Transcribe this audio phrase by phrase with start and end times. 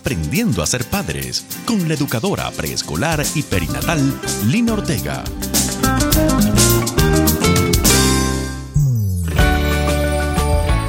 [0.00, 4.00] Aprendiendo a ser padres con la educadora preescolar y perinatal
[4.46, 5.22] Lina Ortega.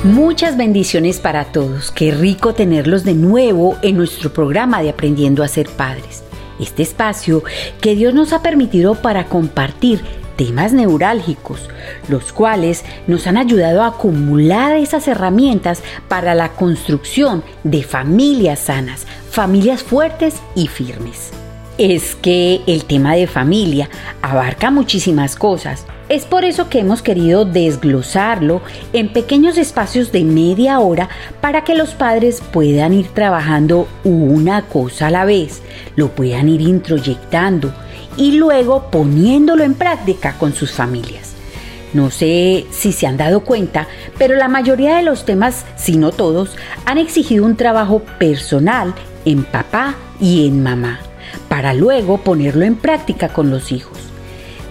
[0.06, 1.92] Muchas bendiciones para todos.
[1.92, 6.24] Qué rico tenerlos de nuevo en nuestro programa de Aprendiendo a ser padres.
[6.58, 7.44] Este espacio
[7.82, 11.70] que Dios nos ha permitido para compartir temas neurálgicos,
[12.08, 19.06] los cuales nos han ayudado a acumular esas herramientas para la construcción de familias sanas,
[19.30, 21.32] familias fuertes y firmes.
[21.78, 23.90] Es que el tema de familia
[24.22, 25.86] abarca muchísimas cosas.
[26.10, 28.62] Es por eso que hemos querido desglosarlo
[28.92, 31.08] en pequeños espacios de media hora
[31.40, 35.62] para que los padres puedan ir trabajando una cosa a la vez,
[35.96, 37.74] lo puedan ir introyectando
[38.18, 41.34] y luego poniéndolo en práctica con sus familias.
[41.94, 46.12] No sé si se han dado cuenta, pero la mayoría de los temas, si no
[46.12, 46.56] todos,
[46.86, 48.94] han exigido un trabajo personal
[49.26, 51.00] en papá y en mamá,
[51.50, 53.98] para luego ponerlo en práctica con los hijos.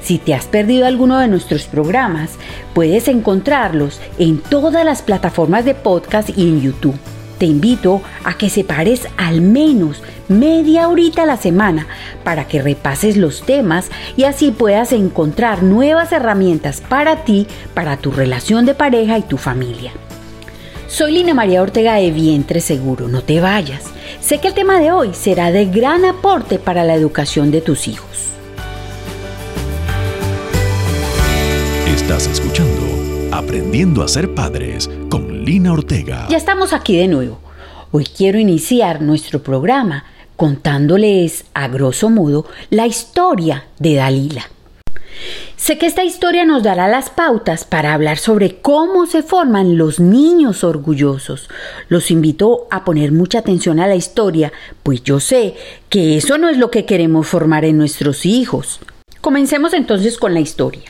[0.03, 2.31] Si te has perdido alguno de nuestros programas,
[2.75, 6.99] puedes encontrarlos en todas las plataformas de podcast y en YouTube.
[7.41, 11.87] Te invito a que separes al menos media horita a la semana
[12.23, 18.11] para que repases los temas y así puedas encontrar nuevas herramientas para ti, para tu
[18.11, 19.91] relación de pareja y tu familia.
[20.87, 23.85] Soy Lina María Ortega de Vientre Seguro, no te vayas.
[24.21, 27.89] Sé que el tema de hoy será de gran aporte para la educación de tus
[27.89, 28.35] hijos.
[31.87, 32.91] Estás escuchando
[33.33, 35.30] Aprendiendo a ser padres con
[36.29, 37.41] Ya estamos aquí de nuevo.
[37.91, 40.05] Hoy quiero iniciar nuestro programa
[40.37, 44.45] contándoles a grosso modo la historia de Dalila.
[45.57, 49.99] Sé que esta historia nos dará las pautas para hablar sobre cómo se forman los
[49.99, 51.51] niños orgullosos.
[51.89, 54.53] Los invito a poner mucha atención a la historia,
[54.85, 55.57] pues yo sé
[55.89, 58.79] que eso no es lo que queremos formar en nuestros hijos.
[59.21, 60.85] Comencemos entonces con la historia.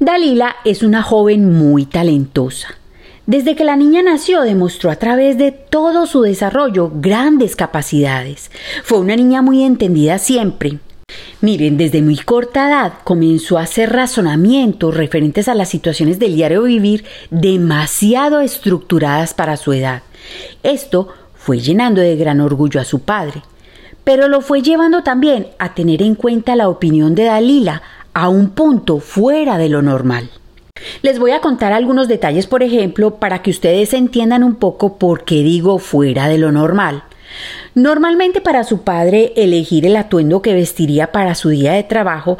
[0.00, 2.76] Dalila es una joven muy talentosa.
[3.26, 8.50] Desde que la niña nació demostró a través de todo su desarrollo grandes capacidades.
[8.82, 10.78] Fue una niña muy entendida siempre.
[11.40, 16.64] Miren, desde muy corta edad comenzó a hacer razonamientos referentes a las situaciones del diario
[16.64, 20.02] vivir demasiado estructuradas para su edad.
[20.62, 23.42] Esto fue llenando de gran orgullo a su padre,
[24.04, 27.82] pero lo fue llevando también a tener en cuenta la opinión de Dalila
[28.12, 30.30] a un punto fuera de lo normal.
[31.02, 35.24] Les voy a contar algunos detalles, por ejemplo, para que ustedes entiendan un poco por
[35.24, 37.04] qué digo fuera de lo normal.
[37.74, 42.38] Normalmente para su padre elegir el atuendo que vestiría para su día de trabajo,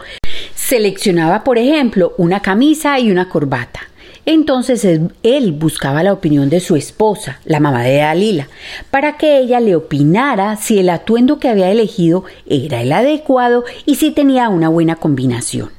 [0.55, 3.81] seleccionaba, por ejemplo, una camisa y una corbata.
[4.25, 4.83] Entonces
[5.23, 8.49] él buscaba la opinión de su esposa, la mamá de Dalila,
[8.91, 13.97] para que ella le opinara si el atuendo que había elegido era el adecuado y
[13.97, 15.71] si tenía una buena combinación.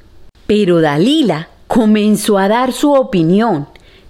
[0.46, 3.68] Pero Dalila comenzó a dar su opinión,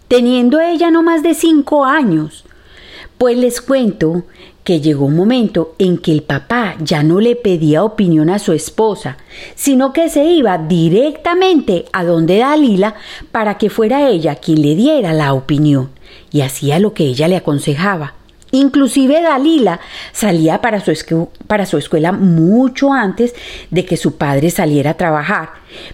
[0.07, 2.45] teniendo ella no más de cinco años.
[3.17, 4.23] Pues les cuento
[4.65, 8.51] que llegó un momento en que el papá ya no le pedía opinión a su
[8.51, 9.17] esposa,
[9.53, 12.95] sino que se iba directamente a donde Dalila
[13.31, 15.91] para que fuera ella quien le diera la opinión,
[16.31, 18.15] y hacía lo que ella le aconsejaba.
[18.55, 19.81] Inclusive Dalila
[20.13, 23.35] salía para su, para su escuela mucho antes
[23.69, 25.49] de que su padre saliera a trabajar,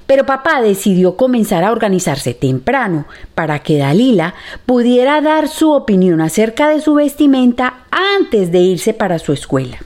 [0.06, 4.36] pero papá decidió comenzar a organizarse temprano para que Dalila
[4.68, 7.86] pudiera dar su opinión acerca de su vestimenta
[8.20, 9.80] antes de irse para su escuela.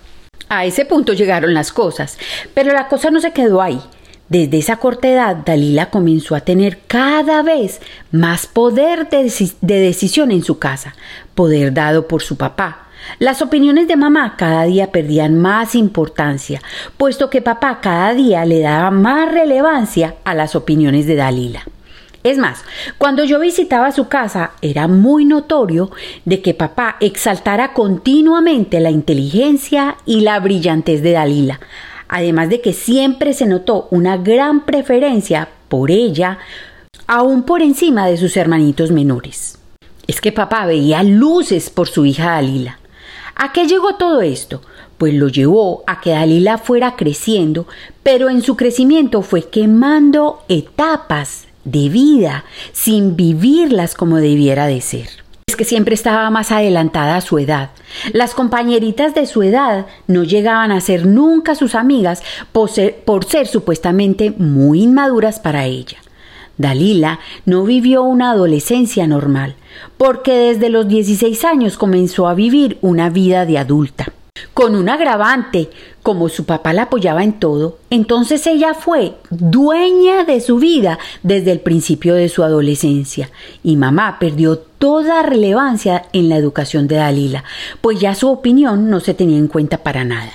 [0.50, 2.18] A ese punto llegaron las cosas,
[2.54, 3.80] pero la cosa no se quedó ahí.
[4.28, 7.80] Desde esa corta edad, Dalila comenzó a tener cada vez
[8.12, 9.32] más poder de,
[9.62, 10.96] decisión en su casa,
[11.36, 12.88] poder dado por su papá.
[13.20, 16.60] Las opiniones de mamá cada día perdían más importancia,
[16.98, 21.64] puesto que papá cada día le daba más relevancia a las opiniones de Dalila.
[22.24, 22.64] Es más,
[22.98, 25.92] cuando yo visitaba su casa era muy notorio
[26.26, 31.60] de que papá exaltara continuamente la inteligencia y la brillantez de Dalila,
[32.08, 36.40] además de que siempre se notó una gran preferencia por ella,
[37.08, 39.58] aún por encima de sus hermanitos menores.
[40.08, 42.80] Es que papá veía luces por su hija Dalila.
[43.36, 44.62] ¿A qué llegó todo esto?
[44.98, 47.68] Pues lo llevó a que Dalila fuera creciendo,
[48.04, 55.25] pero en su crecimiento fue quemando etapas de vida sin vivirlas como debiera de ser
[55.56, 57.70] que siempre estaba más adelantada a su edad.
[58.14, 63.26] Las compañeritas de su edad no llegaban a ser nunca sus amigas por ser, por
[63.26, 65.98] ser supuestamente muy inmaduras para ella.
[66.58, 69.56] Dalila no vivió una adolescencia normal,
[69.98, 74.15] porque desde los 16 años comenzó a vivir una vida de adulta.
[74.56, 75.70] Con un agravante,
[76.02, 81.52] como su papá la apoyaba en todo, entonces ella fue dueña de su vida desde
[81.52, 83.30] el principio de su adolescencia
[83.66, 87.44] y mamá perdió toda relevancia en la educación de Dalila,
[87.82, 90.32] pues ya su opinión no se tenía en cuenta para nada.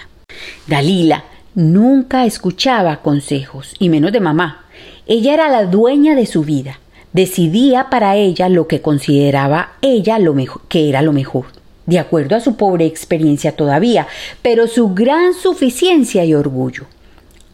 [0.67, 1.25] Dalila
[1.55, 4.67] nunca escuchaba consejos, y menos de mamá.
[5.07, 6.79] Ella era la dueña de su vida,
[7.15, 11.47] decidía para ella lo que consideraba ella lo mejor, que era lo mejor
[11.87, 14.07] de acuerdo a su pobre experiencia todavía,
[14.43, 16.87] pero su gran suficiencia y orgullo.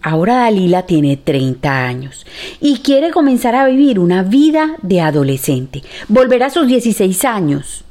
[0.03, 2.27] Ahora Dalila tiene 30 años
[2.61, 7.86] y quiere comenzar a vivir una vida de adolescente, volver a sus 16 años.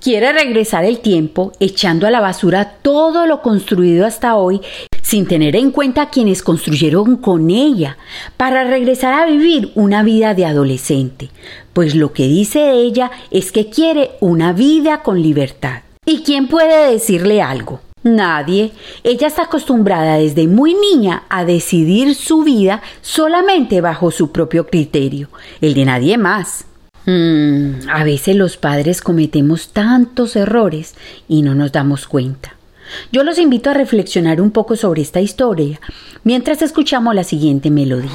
[0.00, 4.60] Quiere regresar el tiempo echando a la basura todo lo construido hasta hoy
[5.02, 7.96] sin tener en cuenta a quienes construyeron con ella,
[8.36, 11.30] para regresar a vivir una vida de adolescente,
[11.72, 15.82] pues lo que dice ella es que quiere una vida con libertad.
[16.04, 17.80] ¿Y quién puede decirle algo?
[18.02, 18.72] Nadie.
[19.02, 25.28] Ella está acostumbrada desde muy niña a decidir su vida solamente bajo su propio criterio,
[25.60, 26.67] el de nadie más.
[27.10, 30.94] Mm, a veces los padres cometemos tantos errores
[31.26, 32.54] y no nos damos cuenta.
[33.10, 35.80] Yo los invito a reflexionar un poco sobre esta historia
[36.22, 38.10] mientras escuchamos la siguiente melodía.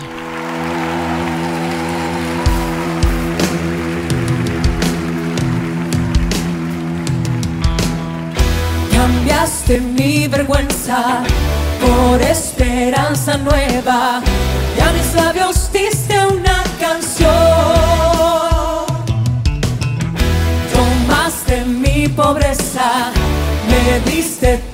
[8.91, 11.23] cambiaste mi vergüenza
[11.81, 14.21] por esperanza nueva
[14.77, 16.12] y a mis labios diste
[24.05, 24.72] me diste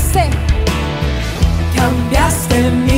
[0.00, 0.30] cambiaste,
[1.76, 2.89] cambiaste mi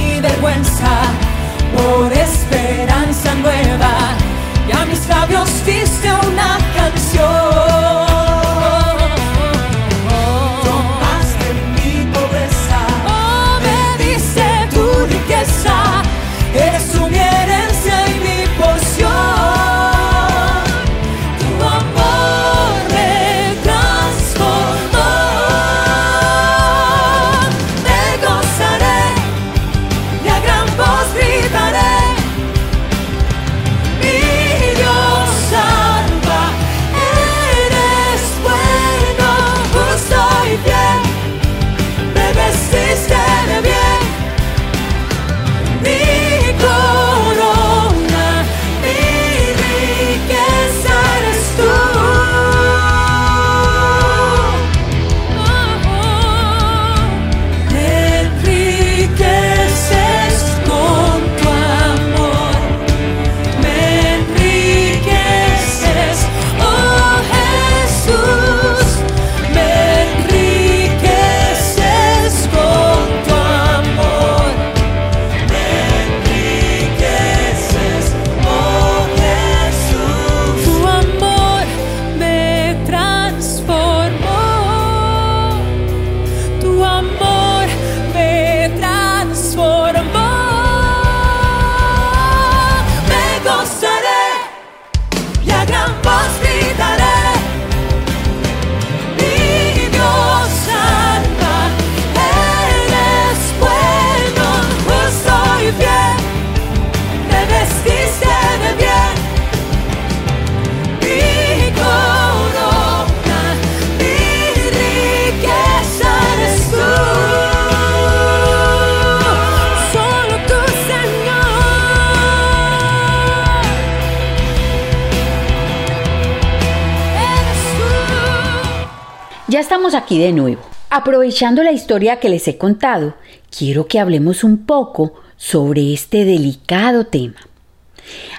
[129.63, 130.61] estamos aquí de nuevo.
[130.91, 133.15] Aprovechando la historia que les he contado,
[133.57, 137.37] quiero que hablemos un poco sobre este delicado tema.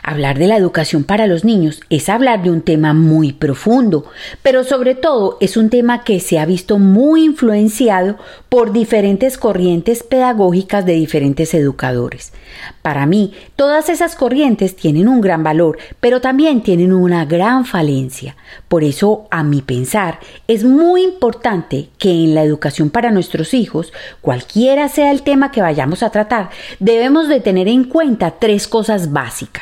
[0.02, 4.06] Hablar de la educación para los niños es hablar de un tema muy profundo,
[4.42, 8.18] pero sobre todo es un tema que se ha visto muy influenciado
[8.50, 12.34] por diferentes corrientes pedagógicas de diferentes educadores.
[12.82, 18.36] Para mí, todas esas corrientes tienen un gran valor, pero también tienen una gran falencia.
[18.68, 23.94] Por eso, a mi pensar, es muy importante que en la educación para nuestros hijos,
[24.22, 29.12] cualquiera sea el tema que vayamos a tratar, debemos de tener en cuenta tres cosas
[29.12, 29.53] básicas.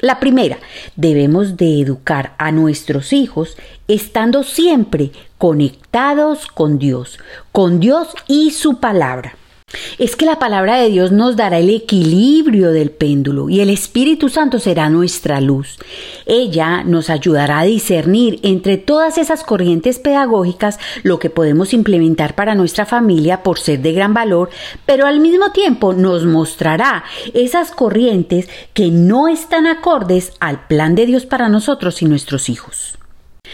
[0.00, 0.58] La primera,
[0.94, 3.56] debemos de educar a nuestros hijos
[3.88, 7.18] estando siempre conectados con Dios,
[7.50, 9.34] con Dios y su palabra.
[9.98, 14.28] Es que la palabra de Dios nos dará el equilibrio del péndulo y el Espíritu
[14.28, 15.76] Santo será nuestra luz.
[16.24, 22.54] Ella nos ayudará a discernir entre todas esas corrientes pedagógicas lo que podemos implementar para
[22.54, 24.50] nuestra familia por ser de gran valor,
[24.86, 31.06] pero al mismo tiempo nos mostrará esas corrientes que no están acordes al plan de
[31.06, 32.97] Dios para nosotros y nuestros hijos.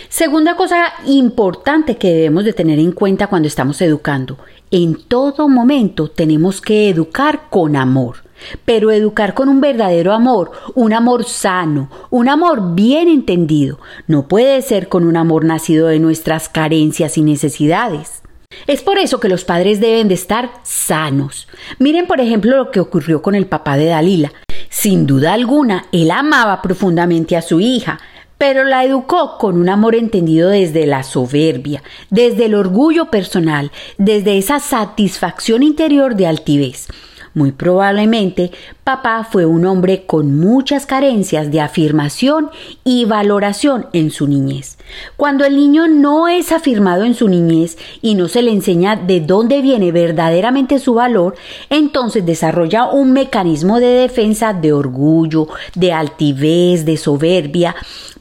[0.09, 4.39] Segunda cosa importante que debemos de tener en cuenta cuando estamos educando,
[4.71, 8.25] en todo momento tenemos que educar con amor,
[8.65, 13.79] pero educar con un verdadero amor, un amor sano, un amor bien entendido.
[14.07, 18.23] No puede ser con un amor nacido de nuestras carencias y necesidades.
[18.67, 21.49] Es por eso que los padres deben de estar sanos.
[21.79, 24.33] Miren por ejemplo lo que ocurrió con el papá de Dalila.
[24.71, 28.01] Sin duda alguna, él amaba profundamente a su hija,
[28.38, 34.38] pero la educó con un amor entendido desde la soberbia, desde el orgullo personal, desde
[34.38, 36.88] esa satisfacción interior de altivez.
[37.35, 38.53] Muy probablemente,
[38.85, 42.49] papá fue un hombre con muchas carencias de afirmación
[42.85, 44.79] y valoración en su niñez.
[45.17, 49.21] Cuando el niño no es afirmado en su niñez y no se le enseña de
[49.21, 51.35] dónde viene verdaderamente su valor,
[51.71, 57.75] entonces desarrolla un mecanismo de defensa de orgullo, de altivez, de soberbia,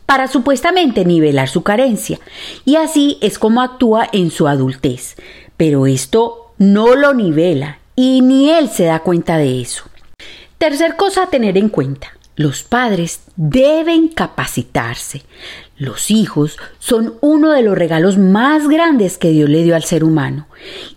[0.05, 2.19] para supuestamente nivelar su carencia.
[2.65, 5.15] Y así es como actúa en su adultez.
[5.57, 9.83] Pero esto no lo nivela y ni él se da cuenta de eso.
[10.57, 12.13] Tercer cosa a tener en cuenta.
[12.35, 15.23] Los padres deben capacitarse.
[15.77, 20.03] Los hijos son uno de los regalos más grandes que Dios le dio al ser
[20.03, 20.45] humano.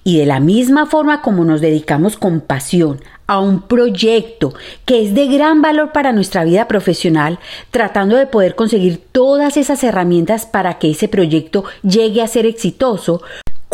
[0.05, 4.55] Y de la misma forma como nos dedicamos con pasión a un proyecto
[4.85, 7.39] que es de gran valor para nuestra vida profesional,
[7.71, 13.23] tratando de poder conseguir todas esas herramientas para que ese proyecto llegue a ser exitoso,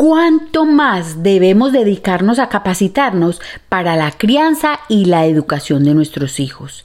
[0.02, 6.82] cuánto más debemos dedicarnos a capacitarnos para la crianza y la educación de nuestros hijos.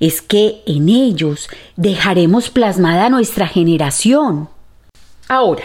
[0.00, 4.48] Es que en ellos dejaremos plasmada nuestra generación.
[5.28, 5.64] Ahora,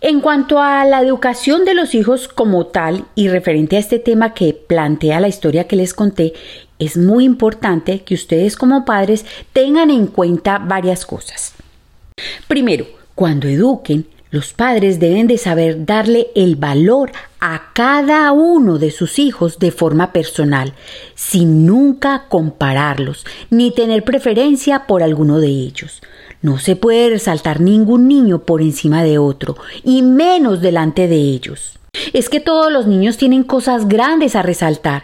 [0.00, 4.32] en cuanto a la educación de los hijos como tal y referente a este tema
[4.32, 6.32] que plantea la historia que les conté,
[6.78, 11.52] es muy importante que ustedes como padres tengan en cuenta varias cosas.
[12.48, 17.10] Primero, cuando eduquen, los padres deben de saber darle el valor
[17.40, 20.74] a cada uno de sus hijos de forma personal,
[21.14, 26.00] sin nunca compararlos, ni tener preferencia por alguno de ellos.
[26.42, 31.78] No se puede resaltar ningún niño por encima de otro, y menos delante de ellos.
[32.12, 35.02] Es que todos los niños tienen cosas grandes a resaltar,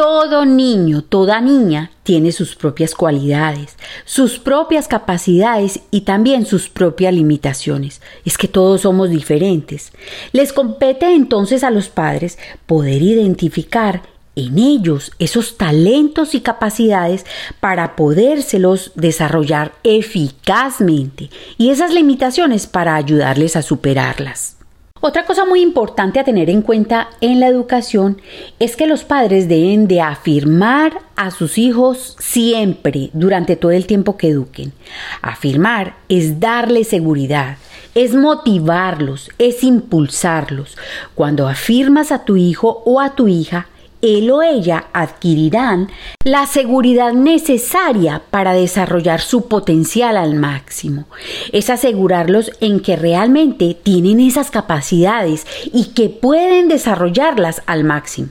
[0.00, 3.76] todo niño, toda niña tiene sus propias cualidades,
[4.06, 8.00] sus propias capacidades y también sus propias limitaciones.
[8.24, 9.92] Es que todos somos diferentes.
[10.32, 14.00] Les compete entonces a los padres poder identificar
[14.36, 17.26] en ellos esos talentos y capacidades
[17.60, 21.28] para podérselos desarrollar eficazmente
[21.58, 24.59] y esas limitaciones para ayudarles a superarlas.
[25.02, 28.20] Otra cosa muy importante a tener en cuenta en la educación
[28.58, 34.18] es que los padres deben de afirmar a sus hijos siempre durante todo el tiempo
[34.18, 34.74] que eduquen.
[35.22, 37.56] Afirmar es darles seguridad,
[37.94, 40.76] es motivarlos, es impulsarlos.
[41.14, 43.68] Cuando afirmas a tu hijo o a tu hija,
[44.02, 45.88] él o ella adquirirán
[46.24, 51.06] la seguridad necesaria para desarrollar su potencial al máximo.
[51.52, 58.28] Es asegurarlos en que realmente tienen esas capacidades y que pueden desarrollarlas al máximo.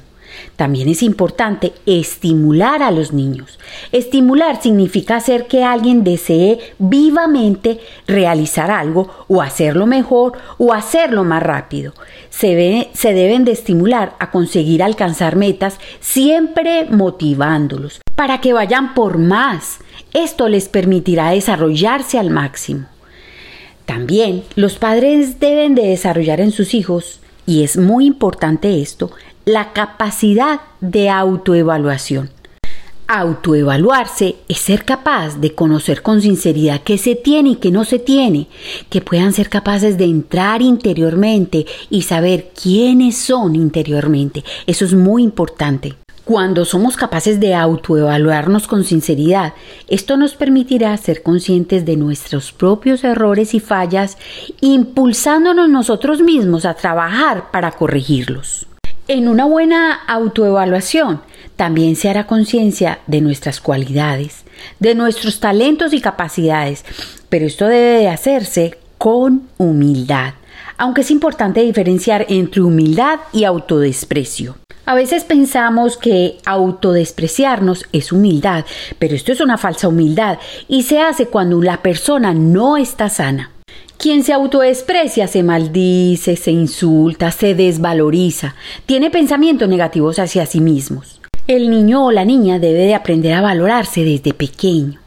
[0.55, 3.59] También es importante estimular a los niños.
[3.91, 11.43] Estimular significa hacer que alguien desee vivamente realizar algo o hacerlo mejor o hacerlo más
[11.43, 11.93] rápido.
[12.29, 19.17] Se, se deben de estimular a conseguir alcanzar metas siempre motivándolos para que vayan por
[19.17, 19.79] más.
[20.13, 22.87] Esto les permitirá desarrollarse al máximo.
[23.85, 29.09] También los padres deben de desarrollar en sus hijos, y es muy importante esto,
[29.49, 32.29] la capacidad de autoevaluación.
[33.07, 37.97] Autoevaluarse es ser capaz de conocer con sinceridad qué se tiene y qué no se
[37.97, 38.47] tiene,
[38.91, 44.43] que puedan ser capaces de entrar interiormente y saber quiénes son interiormente.
[44.67, 45.95] Eso es muy importante.
[46.25, 49.55] Cuando somos capaces de autoevaluarnos con sinceridad,
[49.87, 54.19] esto nos permitirá ser conscientes de nuestros propios errores y fallas,
[54.61, 58.68] impulsándonos nosotros mismos a trabajar para corregirlos.
[59.09, 61.21] En una buena autoevaluación
[61.55, 64.43] también se hará conciencia de nuestras cualidades,
[64.77, 66.85] de nuestros talentos y capacidades,
[67.27, 70.35] pero esto debe de hacerse con humildad,
[70.77, 74.57] aunque es importante diferenciar entre humildad y autodesprecio.
[74.85, 78.63] A veces pensamos que autodespreciarnos es humildad,
[78.99, 80.37] pero esto es una falsa humildad
[80.67, 83.49] y se hace cuando la persona no está sana.
[83.99, 91.19] Quien se autodesprecia se maldice, se insulta, se desvaloriza, tiene pensamientos negativos hacia sí mismos.
[91.47, 95.01] El niño o la niña debe de aprender a valorarse desde pequeño.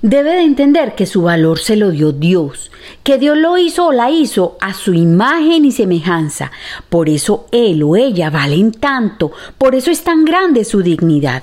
[0.00, 2.70] Debe de entender que su valor se lo dio Dios,
[3.02, 6.50] que Dios lo hizo o la hizo a su imagen y semejanza.
[6.88, 11.42] Por eso él o ella valen tanto, por eso es tan grande su dignidad.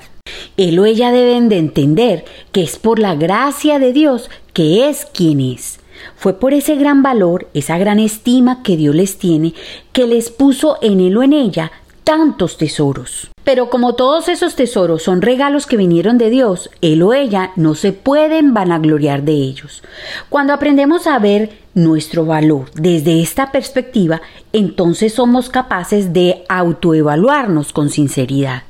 [0.56, 5.06] Él o ella deben de entender que es por la gracia de Dios que es
[5.06, 5.78] quien es.
[6.16, 9.54] Fue por ese gran valor, esa gran estima que Dios les tiene,
[9.92, 11.72] que les puso en él o en ella
[12.08, 13.30] tantos tesoros.
[13.44, 17.74] Pero como todos esos tesoros son regalos que vinieron de Dios, él o ella no
[17.74, 19.82] se pueden vanagloriar de ellos.
[20.28, 27.90] Cuando aprendemos a ver nuestro valor desde esta perspectiva, entonces somos capaces de autoevaluarnos con
[27.90, 28.62] sinceridad.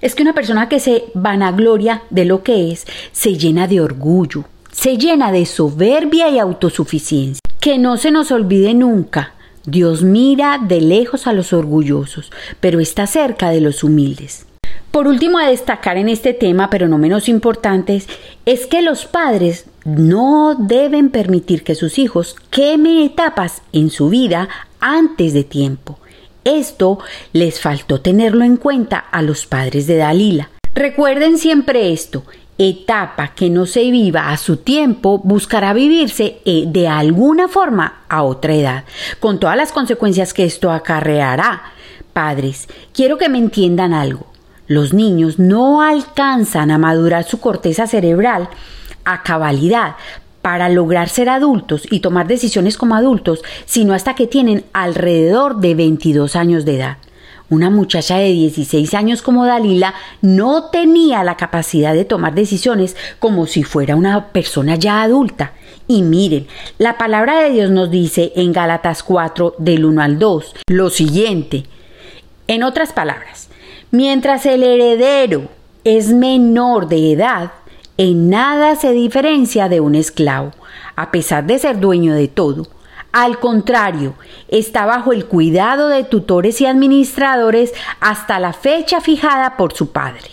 [0.00, 4.44] Es que una persona que se vanagloria de lo que es, se llena de orgullo,
[4.84, 7.40] se llena de soberbia y autosuficiencia.
[7.58, 9.32] Que no se nos olvide nunca,
[9.64, 14.44] Dios mira de lejos a los orgullosos, pero está cerca de los humildes.
[14.90, 18.02] Por último, a destacar en este tema, pero no menos importante,
[18.44, 24.50] es que los padres no deben permitir que sus hijos quemen etapas en su vida
[24.80, 25.98] antes de tiempo.
[26.44, 26.98] Esto
[27.32, 30.50] les faltó tenerlo en cuenta a los padres de Dalila.
[30.74, 32.24] Recuerden siempre esto,
[32.58, 38.22] etapa que no se viva a su tiempo buscará vivirse eh, de alguna forma a
[38.22, 38.84] otra edad,
[39.20, 41.62] con todas las consecuencias que esto acarreará.
[42.12, 44.26] Padres, quiero que me entiendan algo.
[44.66, 48.48] Los niños no alcanzan a madurar su corteza cerebral
[49.04, 49.96] a cabalidad
[50.40, 55.74] para lograr ser adultos y tomar decisiones como adultos, sino hasta que tienen alrededor de
[55.74, 56.98] 22 años de edad.
[57.50, 63.46] Una muchacha de 16 años como Dalila no tenía la capacidad de tomar decisiones como
[63.46, 65.52] si fuera una persona ya adulta.
[65.86, 66.46] Y miren,
[66.78, 71.64] la palabra de Dios nos dice en Gálatas 4 del 1 al 2 lo siguiente.
[72.46, 73.48] En otras palabras,
[73.90, 75.48] mientras el heredero
[75.84, 77.52] es menor de edad,
[77.98, 80.52] en nada se diferencia de un esclavo,
[80.96, 82.66] a pesar de ser dueño de todo
[83.14, 84.14] al contrario,
[84.48, 90.32] está bajo el cuidado de tutores y administradores hasta la fecha fijada por su padre.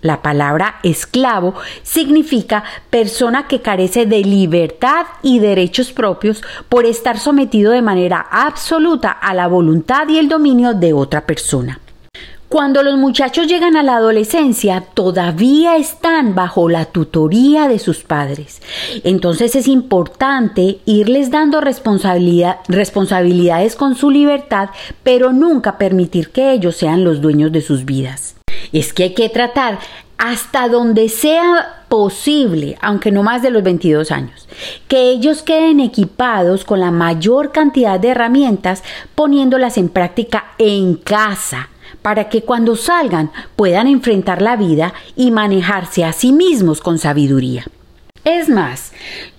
[0.00, 1.52] La palabra esclavo
[1.82, 9.10] significa persona que carece de libertad y derechos propios por estar sometido de manera absoluta
[9.10, 11.80] a la voluntad y el dominio de otra persona.
[12.56, 18.62] Cuando los muchachos llegan a la adolescencia, todavía están bajo la tutoría de sus padres.
[19.04, 24.70] Entonces es importante irles dando responsabilidades con su libertad,
[25.02, 28.36] pero nunca permitir que ellos sean los dueños de sus vidas.
[28.72, 29.78] Es que hay que tratar
[30.16, 34.48] hasta donde sea posible, aunque no más de los 22 años,
[34.88, 38.82] que ellos queden equipados con la mayor cantidad de herramientas
[39.14, 41.68] poniéndolas en práctica en casa
[42.06, 47.64] para que cuando salgan puedan enfrentar la vida y manejarse a sí mismos con sabiduría.
[48.22, 48.92] Es más,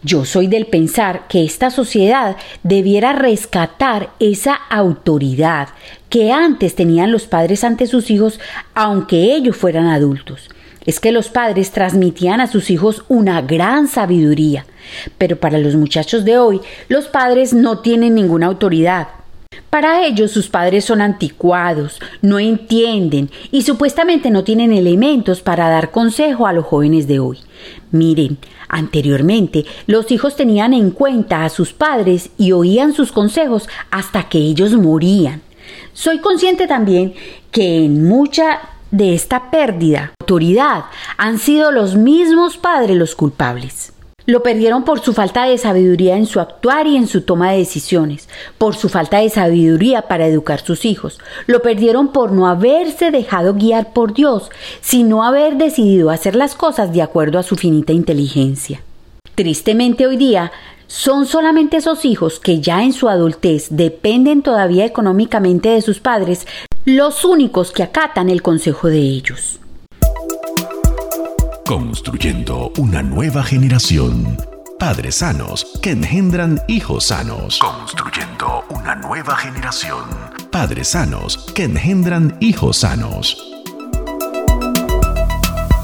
[0.04, 5.70] yo soy del pensar que esta sociedad debiera rescatar esa autoridad
[6.10, 8.38] que antes tenían los padres ante sus hijos,
[8.74, 10.50] aunque ellos fueran adultos.
[10.86, 14.66] Es que los padres transmitían a sus hijos una gran sabiduría,
[15.18, 19.08] pero para los muchachos de hoy, los padres no tienen ninguna autoridad.
[19.78, 25.92] Para ellos sus padres son anticuados, no entienden y supuestamente no tienen elementos para dar
[25.92, 27.38] consejo a los jóvenes de hoy.
[27.92, 34.28] Miren, anteriormente los hijos tenían en cuenta a sus padres y oían sus consejos hasta
[34.30, 35.44] que ellos morían.
[35.94, 37.14] Soy consciente también
[37.52, 40.86] que en mucha de esta pérdida de autoridad
[41.18, 43.94] han sido los mismos padres los culpables.
[44.28, 47.60] Lo perdieron por su falta de sabiduría en su actuar y en su toma de
[47.60, 51.18] decisiones, por su falta de sabiduría para educar sus hijos.
[51.46, 56.92] Lo perdieron por no haberse dejado guiar por Dios, sino haber decidido hacer las cosas
[56.92, 58.82] de acuerdo a su finita inteligencia.
[59.34, 60.52] Tristemente hoy día,
[60.88, 66.46] son solamente esos hijos que ya en su adultez dependen todavía económicamente de sus padres
[66.84, 69.62] los únicos que acatan el consejo de ellos.
[71.68, 74.38] Construyendo una nueva generación.
[74.80, 77.60] Padres sanos que engendran hijos sanos.
[77.60, 80.06] Construyendo una nueva generación.
[80.50, 83.52] Padres sanos que engendran hijos sanos.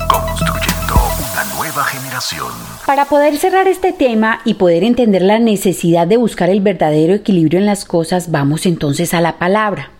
[0.08, 2.54] Construyendo una nueva generación.
[2.86, 7.60] Para poder cerrar este tema y poder entender la necesidad de buscar el verdadero equilibrio
[7.60, 9.91] en las cosas, vamos entonces a la palabra.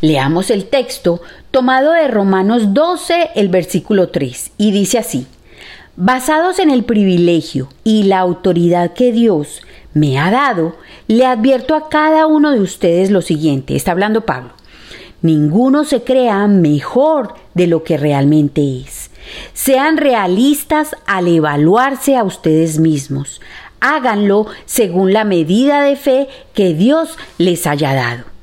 [0.00, 5.26] Leamos el texto tomado de Romanos 12, el versículo 3, y dice así,
[5.98, 9.62] Basados en el privilegio y la autoridad que Dios
[9.94, 10.76] me ha dado,
[11.08, 14.50] le advierto a cada uno de ustedes lo siguiente, está hablando Pablo,
[15.22, 19.10] ninguno se crea mejor de lo que realmente es.
[19.54, 23.40] Sean realistas al evaluarse a ustedes mismos.
[23.80, 28.35] Háganlo según la medida de fe que Dios les haya dado.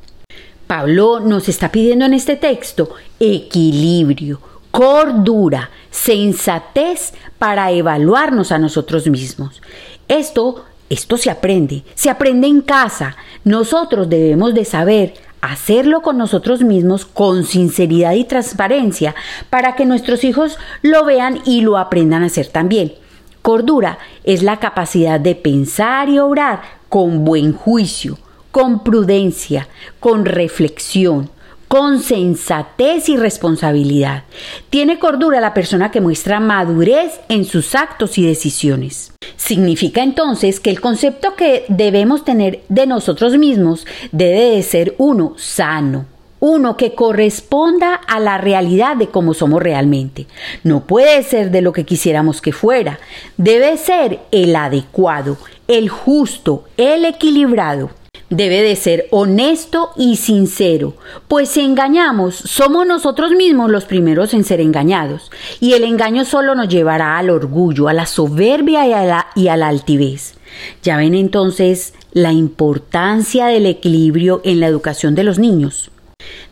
[0.74, 4.40] Pablo nos está pidiendo en este texto equilibrio,
[4.72, 9.62] cordura, sensatez para evaluarnos a nosotros mismos.
[10.08, 13.16] Esto, esto se aprende, se aprende en casa.
[13.44, 19.14] Nosotros debemos de saber hacerlo con nosotros mismos con sinceridad y transparencia
[19.52, 22.96] para que nuestros hijos lo vean y lo aprendan a hacer también.
[23.44, 28.18] Cordura es la capacidad de pensar y obrar con buen juicio,
[28.54, 29.68] con prudencia,
[30.00, 31.32] con reflexión,
[31.68, 34.26] con sensatez y responsabilidad.
[34.70, 39.12] Tiene cordura la persona que muestra madurez en sus actos y decisiones.
[39.38, 45.34] Significa entonces que el concepto que debemos tener de nosotros mismos debe de ser uno
[45.36, 46.06] sano,
[46.40, 50.28] uno que corresponda a la realidad de cómo somos realmente.
[50.64, 53.00] No puede ser de lo que quisiéramos que fuera,
[53.36, 55.38] debe ser el adecuado,
[55.68, 58.03] el justo, el equilibrado.
[58.36, 60.96] Debe de ser honesto y sincero,
[61.28, 66.56] pues si engañamos, somos nosotros mismos los primeros en ser engañados, y el engaño solo
[66.56, 70.34] nos llevará al orgullo, a la soberbia y a la, y a la altivez.
[70.82, 75.92] Ya ven entonces la importancia del equilibrio en la educación de los niños.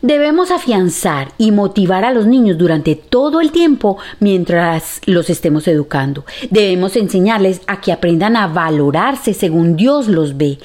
[0.02, 6.24] Debemos afianzar y motivar a los niños durante todo el tiempo mientras los estemos educando.
[6.50, 10.58] Debemos enseñarles a que aprendan a valorarse según Dios los ve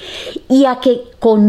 [0.48, 1.02] y a que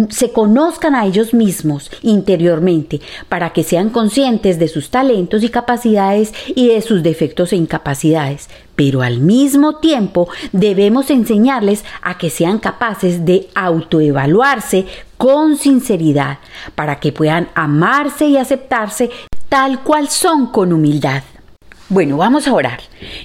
[0.10, 6.34] se conozcan a ellos mismos interiormente para que sean conscientes de sus talentos y capacidades
[6.48, 8.50] y de sus defectos e incapacidades.
[8.76, 14.86] Pero al mismo tiempo debemos enseñarles a que sean capaces de autoevaluarse
[15.19, 16.39] con sinceridad
[16.75, 19.10] para que puedan amarse y aceptarse
[19.49, 21.23] tal cual son con humildad.
[21.89, 22.79] Bueno, vamos a orar.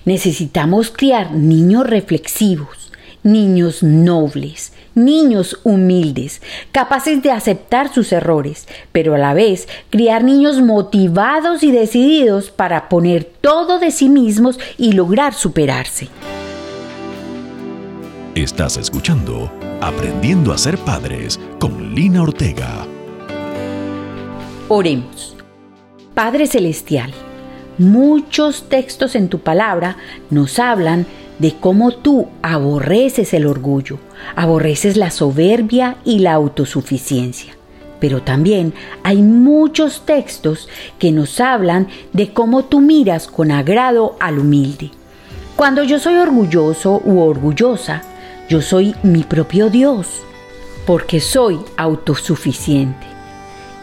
[0.05, 2.91] Necesitamos criar niños reflexivos,
[3.23, 10.61] niños nobles, niños humildes, capaces de aceptar sus errores, pero a la vez criar niños
[10.61, 16.09] motivados y decididos para poner todo de sí mismos y lograr superarse.
[18.35, 19.49] Estás escuchando
[19.81, 22.87] Aprendiendo a ser padres con Lina Ortega.
[24.69, 25.37] Oremos.
[26.15, 27.13] Padre Celestial,
[27.79, 29.97] muchos textos en tu palabra
[30.31, 31.07] nos hablan
[31.39, 33.99] de cómo tú aborreces el orgullo,
[34.37, 37.55] aborreces la soberbia y la autosuficiencia.
[38.01, 44.39] Pero también hay muchos textos que nos hablan de cómo tú miras con agrado al
[44.39, 44.91] humilde.
[45.57, 48.03] Cuando yo soy orgulloso u orgullosa,
[48.49, 50.23] yo soy mi propio Dios,
[50.87, 53.07] porque soy autosuficiente.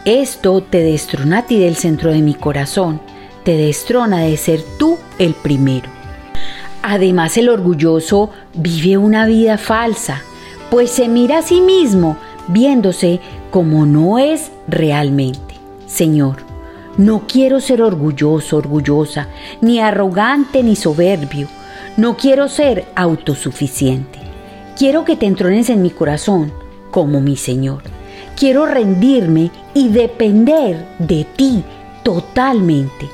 [0.04, 3.00] Esto te destrona a ti del centro de mi corazón,
[3.44, 5.88] te destrona de ser tú el primero.
[6.82, 10.22] Además el orgulloso vive una vida falsa,
[10.70, 12.16] pues se mira a sí mismo
[12.48, 13.20] viéndose
[13.50, 15.54] como no es realmente.
[15.86, 16.36] Señor,
[16.96, 19.28] no quiero ser orgulloso, orgullosa,
[19.60, 21.48] ni arrogante ni soberbio.
[21.96, 24.21] No quiero ser autosuficiente.
[24.76, 26.50] Quiero que te entrones en mi corazón
[26.90, 27.82] como mi Señor.
[28.36, 31.62] Quiero rendirme y depender de ti
[32.02, 33.06] totalmente.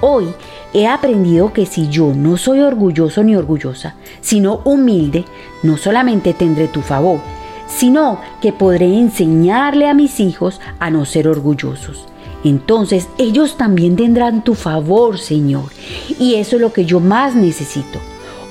[0.00, 0.26] Hoy
[0.72, 5.24] he aprendido que si yo no soy orgulloso ni orgullosa, sino humilde,
[5.64, 7.18] no solamente tendré tu favor,
[7.66, 12.06] sino que podré enseñarle a mis hijos a no ser orgullosos.
[12.44, 15.64] Entonces ellos también tendrán tu favor, Señor.
[16.20, 17.98] Y eso es lo que yo más necesito.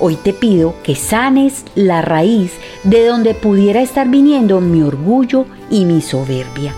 [0.05, 2.51] Hoy te pido que sanes la raíz
[2.83, 6.75] de donde pudiera estar viniendo mi orgullo y mi soberbia.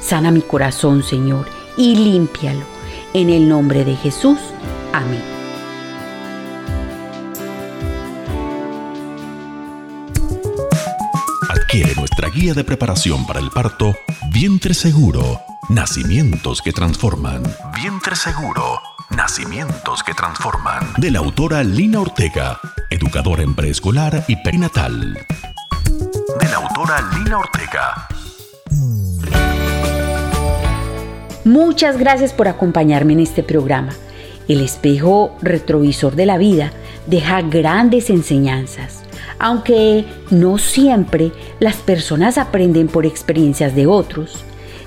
[0.00, 2.64] Sana mi corazón, Señor, y límpialo.
[3.12, 4.40] En el nombre de Jesús.
[4.92, 5.22] Amén.
[11.48, 13.94] Adquiere nuestra guía de preparación para el parto,
[14.32, 17.44] Vientre Seguro, Nacimientos que Transforman.
[17.76, 18.80] Vientre Seguro
[19.16, 20.92] Nacimientos que transforman.
[20.96, 22.58] De la autora Lina Ortega,
[22.90, 25.14] educadora en preescolar y perinatal.
[26.40, 28.08] De la autora Lina Ortega.
[31.44, 33.92] Muchas gracias por acompañarme en este programa.
[34.48, 36.72] El espejo retrovisor de la vida
[37.06, 39.04] deja grandes enseñanzas,
[39.38, 44.44] aunque no siempre las personas aprenden por experiencias de otros.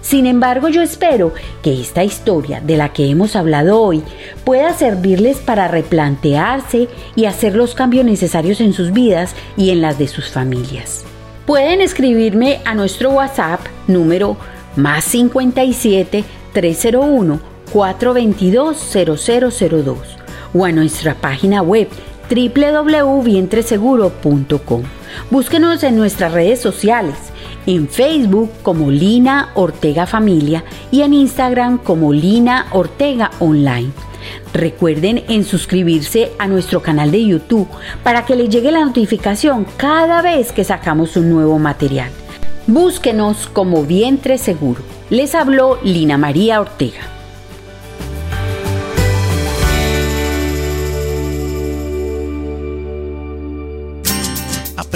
[0.07, 4.01] Sin embargo, yo espero que esta historia de la que hemos hablado hoy
[4.45, 9.99] pueda servirles para replantearse y hacer los cambios necesarios en sus vidas y en las
[9.99, 11.03] de sus familias.
[11.45, 14.37] Pueden escribirme a nuestro WhatsApp número
[14.77, 17.41] más 57 301
[17.73, 18.77] 422
[19.59, 19.97] 0002
[20.53, 21.89] o a nuestra página web
[22.29, 24.83] www.vientreseguro.com.
[25.31, 27.15] Búsquenos en nuestras redes sociales
[27.67, 33.91] en Facebook como Lina Ortega Familia y en Instagram como Lina Ortega Online.
[34.53, 37.67] Recuerden en suscribirse a nuestro canal de YouTube
[38.03, 42.09] para que les llegue la notificación cada vez que sacamos un nuevo material.
[42.65, 44.81] Búsquenos como Vientre Seguro.
[45.09, 47.16] Les habló Lina María Ortega.